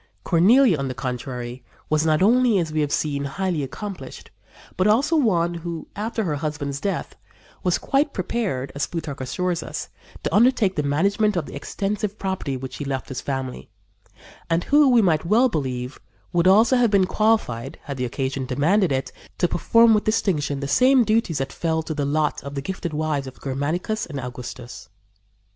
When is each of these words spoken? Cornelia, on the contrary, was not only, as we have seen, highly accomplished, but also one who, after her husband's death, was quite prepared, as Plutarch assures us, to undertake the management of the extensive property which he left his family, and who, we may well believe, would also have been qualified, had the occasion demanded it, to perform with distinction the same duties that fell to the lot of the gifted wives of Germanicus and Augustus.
Cornelia, 0.23 0.77
on 0.79 0.87
the 0.87 0.95
contrary, 0.95 1.63
was 1.87 2.07
not 2.07 2.23
only, 2.23 2.57
as 2.57 2.71
we 2.73 2.81
have 2.81 2.91
seen, 2.91 3.25
highly 3.25 3.61
accomplished, 3.61 4.31
but 4.75 4.87
also 4.87 5.15
one 5.15 5.53
who, 5.53 5.87
after 5.95 6.23
her 6.23 6.37
husband's 6.37 6.81
death, 6.81 7.15
was 7.61 7.77
quite 7.77 8.11
prepared, 8.11 8.71
as 8.73 8.87
Plutarch 8.87 9.21
assures 9.21 9.61
us, 9.61 9.89
to 10.23 10.33
undertake 10.33 10.75
the 10.75 10.81
management 10.81 11.37
of 11.37 11.45
the 11.45 11.55
extensive 11.55 12.17
property 12.17 12.57
which 12.57 12.77
he 12.77 12.83
left 12.85 13.09
his 13.09 13.21
family, 13.21 13.69
and 14.49 14.63
who, 14.63 14.89
we 14.89 15.03
may 15.03 15.19
well 15.23 15.49
believe, 15.49 15.99
would 16.33 16.47
also 16.47 16.77
have 16.77 16.89
been 16.89 17.05
qualified, 17.05 17.77
had 17.83 17.97
the 17.97 18.05
occasion 18.05 18.47
demanded 18.47 18.91
it, 18.91 19.11
to 19.37 19.47
perform 19.47 19.93
with 19.93 20.03
distinction 20.05 20.61
the 20.61 20.67
same 20.67 21.03
duties 21.03 21.37
that 21.37 21.53
fell 21.53 21.83
to 21.83 21.93
the 21.93 22.05
lot 22.05 22.43
of 22.43 22.55
the 22.55 22.61
gifted 22.63 22.91
wives 22.91 23.27
of 23.27 23.39
Germanicus 23.43 24.07
and 24.07 24.19
Augustus. 24.19 24.89